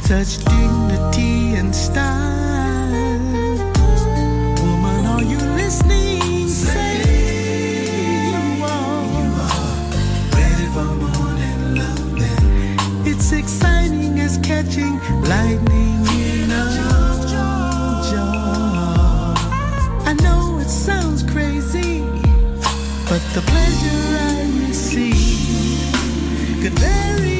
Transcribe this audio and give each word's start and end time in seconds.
with 0.00 0.06
such 0.28 0.44
dignity 0.44 1.54
and 1.54 1.74
style. 1.74 3.18
Woman, 4.62 5.06
are 5.06 5.22
you 5.22 5.38
listening? 5.56 6.48
Say, 6.48 7.02
Say 7.02 8.30
you, 8.30 8.64
are. 8.64 9.04
you 9.16 9.28
are 9.44 10.36
ready 10.36 10.66
for 10.74 10.84
morning 10.84 11.74
loving. 11.76 13.06
It's 13.06 13.32
exciting 13.32 14.20
as 14.20 14.38
catching 14.38 14.98
lightning 15.22 16.06
in 16.06 16.50
a 16.50 16.52
jar. 17.28 18.40
I 20.06 20.12
know 20.22 20.58
it 20.60 20.68
sounds 20.68 21.22
crazy, 21.22 22.00
but 23.08 23.22
the 23.34 23.42
pleasure 23.46 24.18
I 24.18 24.66
receive 24.68 25.92
could 26.62 26.78
vary. 26.78 27.39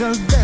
of 0.00 0.26
them. 0.26 0.43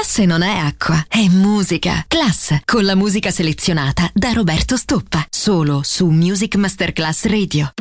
Classe 0.00 0.26
non 0.26 0.42
è 0.42 0.56
acqua, 0.56 1.04
è 1.08 1.26
musica. 1.26 2.04
Class, 2.06 2.58
con 2.64 2.84
la 2.84 2.94
musica 2.94 3.32
selezionata 3.32 4.08
da 4.14 4.30
Roberto 4.30 4.76
Stoppa. 4.76 5.26
Solo 5.28 5.80
su 5.82 6.06
Music 6.06 6.54
Masterclass 6.54 7.24
Radio. 7.24 7.72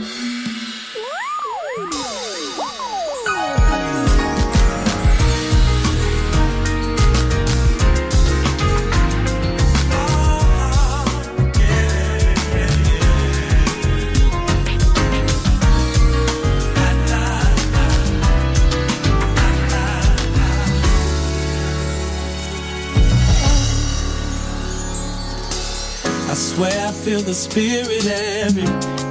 Feel 27.18 27.26
the 27.26 27.34
spirit 27.34 28.06
every 28.46 28.66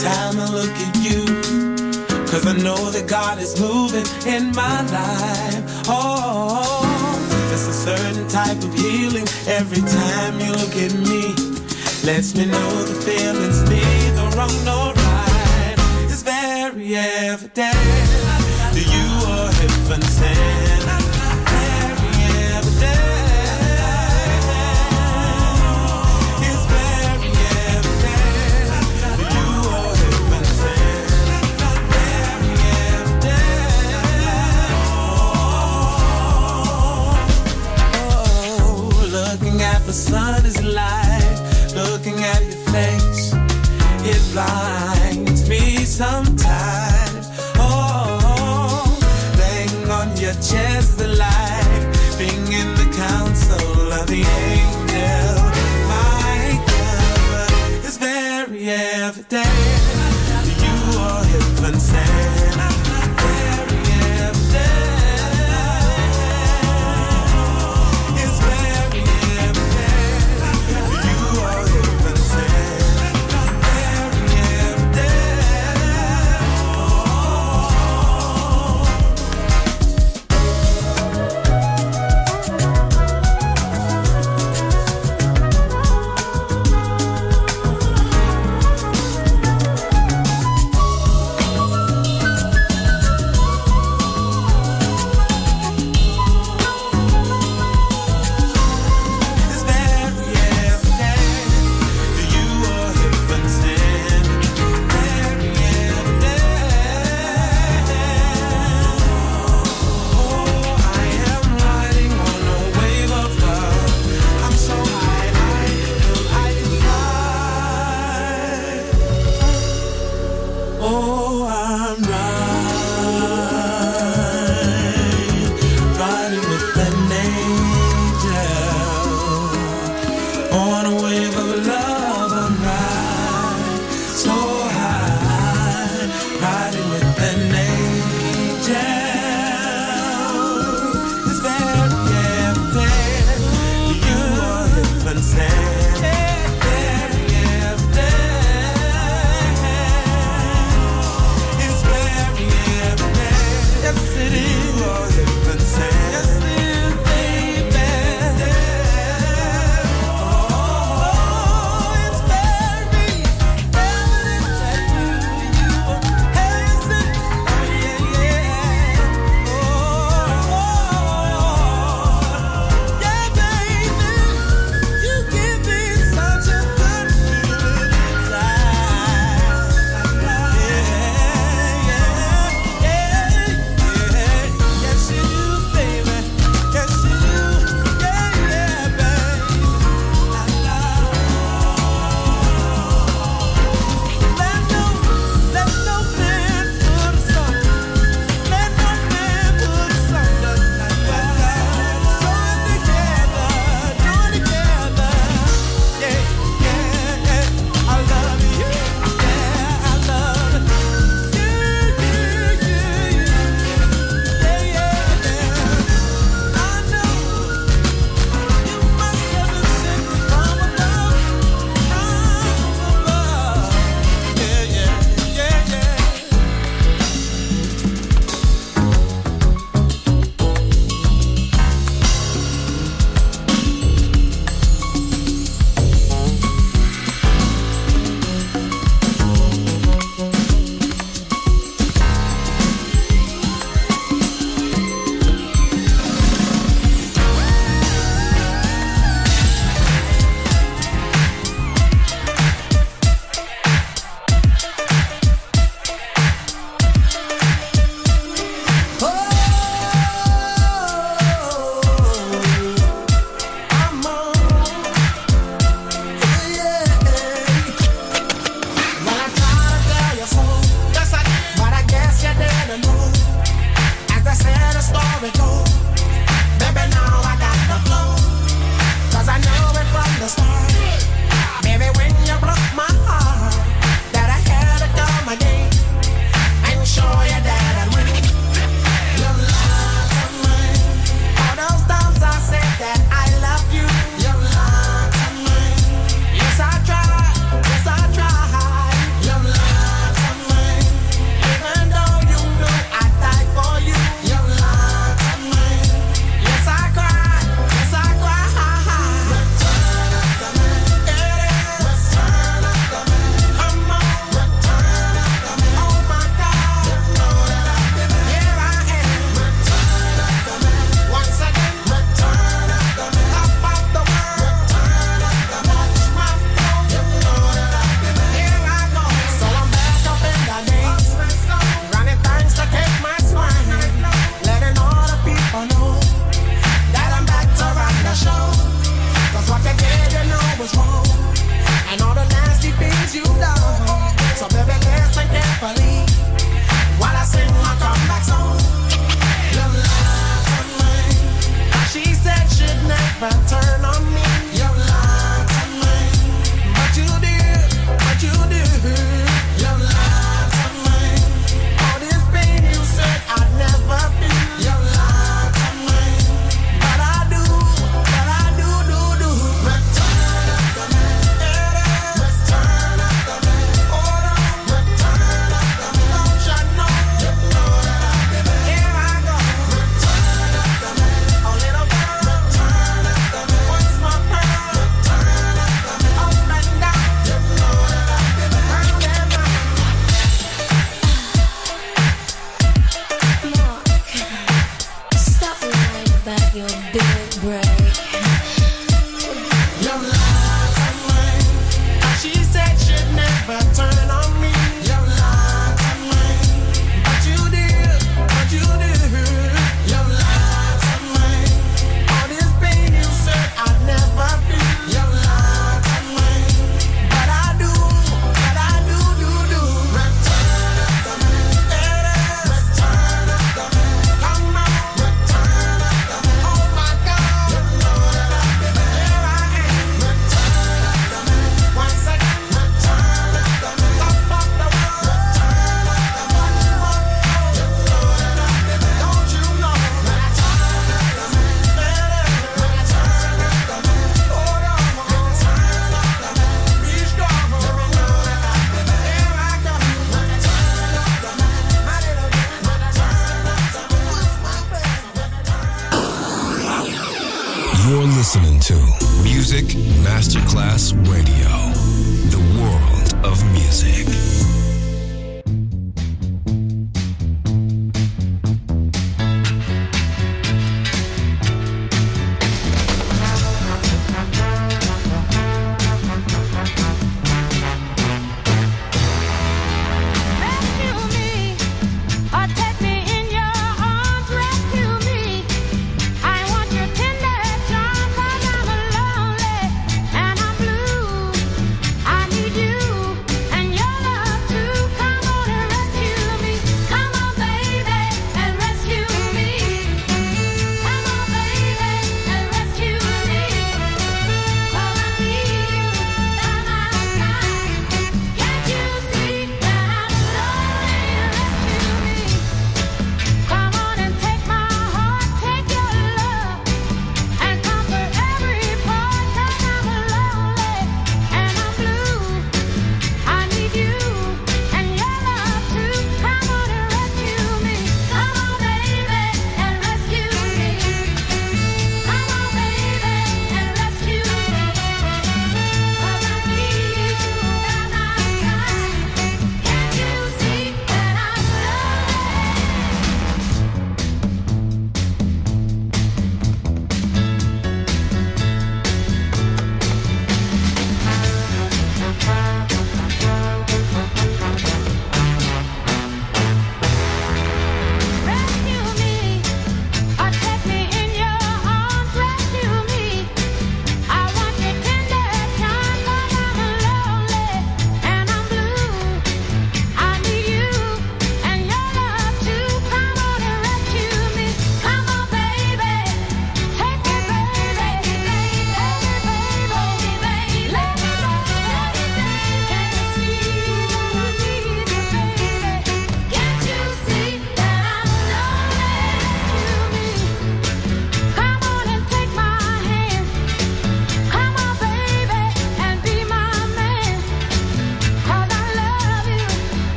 time 0.00 0.38
I 0.38 0.48
look 0.50 0.70
at 0.70 0.96
you. 1.04 1.24
Cause 2.30 2.46
I 2.46 2.56
know 2.56 2.90
that 2.90 3.06
God 3.08 3.38
is 3.38 3.60
moving 3.60 4.06
in 4.26 4.52
my 4.52 4.80
life. 4.82 5.64
Oh, 5.88 7.20
it's 7.52 7.66
a 7.66 7.72
certain 7.72 8.28
type 8.28 8.58
of 8.58 8.72
healing 8.74 9.26
every 9.46 9.82
time 9.82 10.40
you 10.40 10.52
look 10.52 10.76
at 10.76 10.94
me. 11.10 11.34
Lets 12.04 12.34
me 12.34 12.46
know 12.46 12.70
the 12.84 12.96
feeling's 13.02 13.62
neither 13.68 14.36
wrong 14.36 14.56
nor 14.64 14.94
right. 14.94 15.74
It's 16.04 16.22
very 16.22 16.96
evident 16.96 17.74
that 18.74 18.86
you 18.94 19.08
are 19.28 19.52
heaven 19.52 20.02
sent. 20.02 20.99
The 39.90 39.96
sun 39.96 40.46
is 40.46 40.62
light. 40.62 41.38
Looking 41.74 42.22
at 42.22 42.40
your 42.42 42.62
face, 42.70 43.32
it 44.06 44.22
blinds 44.32 45.48
me 45.48 45.84
sometimes. 45.84 46.29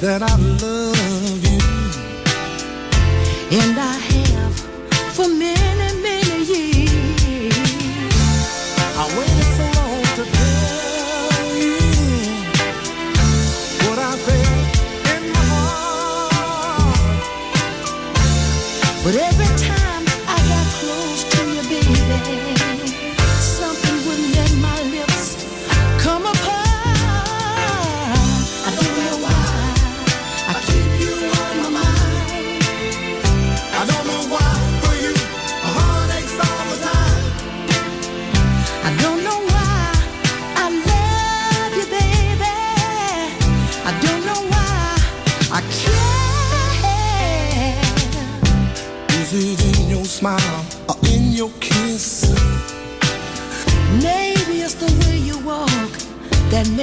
that 0.00 0.22
I 0.22 0.36
love 0.36 1.44
you, 1.44 1.58
and 3.58 3.78
I 3.78 3.94
have 3.94 4.54
for 5.14 5.28
many. 5.28 5.85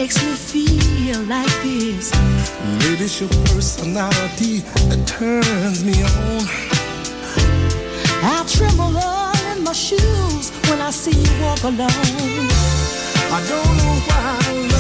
makes 0.04 0.22
me 0.22 0.34
feel 0.34 1.22
like 1.28 1.48
this. 1.64 2.12
Maybe 2.80 3.06
it's 3.06 3.22
your 3.22 3.30
personality 3.46 4.60
that 4.90 5.02
turns 5.08 5.86
me 5.86 5.94
on. 6.04 6.44
I 8.22 8.44
tremble 8.46 8.98
all 8.98 9.56
in 9.56 9.64
my 9.64 9.72
shoes 9.72 10.52
when 10.68 10.82
I 10.82 10.90
see 10.90 11.18
you 11.18 11.42
walk 11.42 11.64
alone. 11.64 12.50
I 13.32 13.40
don't 13.48 13.78
know 13.78 13.96
why. 14.08 14.73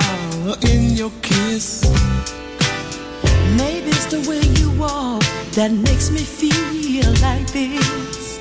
smile 0.00 0.56
in 0.70 0.96
your 0.96 1.10
kiss. 1.22 1.84
Maybe 3.56 3.90
it's 3.90 4.06
the 4.06 4.24
way 4.28 4.40
you 4.60 4.70
walk 4.78 5.22
that 5.52 5.70
makes 5.70 6.10
me 6.10 6.20
feel 6.20 7.10
like 7.20 7.46
this. 7.52 8.40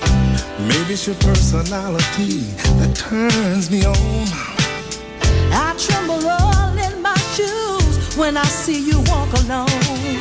Maybe 0.60 0.94
it's 0.94 1.06
your 1.08 1.16
personality 1.18 2.40
that 2.80 2.96
turns 2.96 3.70
me 3.70 3.86
on. 3.86 4.26
I 5.52 5.76
tremble 5.78 6.28
all 6.28 6.78
in 6.78 7.02
my 7.02 7.18
shoes 7.36 8.16
when 8.18 8.38
I 8.38 8.46
see 8.46 8.80
you 8.90 8.98
walk 9.12 9.32
alone. 9.44 10.18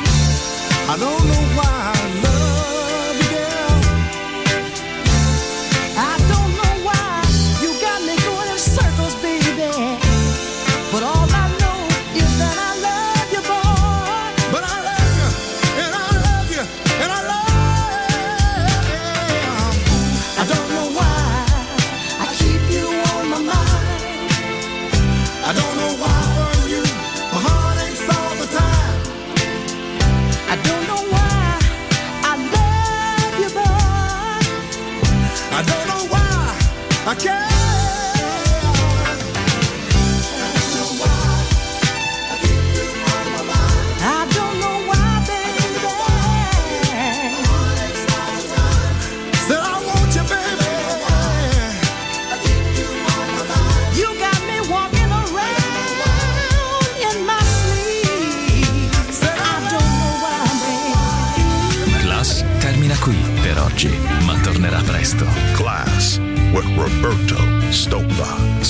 I 0.91 0.95
don't 0.99 1.23
know 1.29 1.43
why 1.57 1.93
I 1.95 2.23
love. 2.23 2.42